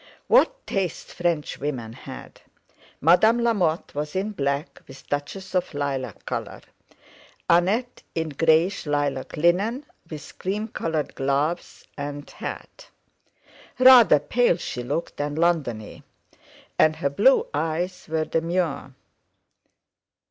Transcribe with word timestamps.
What 0.25 0.65
taste 0.65 1.13
Frenchwomen 1.13 1.93
had! 1.93 2.41
Madame 3.01 3.37
Lamotte 3.43 3.93
was 3.93 4.15
in 4.15 4.31
black 4.31 4.81
with 4.87 5.07
touches 5.07 5.53
of 5.53 5.75
lilac 5.75 6.25
colour, 6.25 6.61
Annette 7.47 8.01
in 8.15 8.29
greyish 8.29 8.87
lilac 8.87 9.37
linen, 9.37 9.85
with 10.09 10.39
cream 10.39 10.69
coloured 10.69 11.13
gloves 11.13 11.85
and 11.99 12.27
hat. 12.27 12.89
Rather 13.77 14.17
pale 14.17 14.57
she 14.57 14.81
looked 14.81 15.21
and 15.21 15.37
Londony; 15.37 16.01
and 16.79 16.95
her 16.95 17.11
blue 17.11 17.45
eyes 17.53 18.07
were 18.09 18.25
demure. 18.25 18.95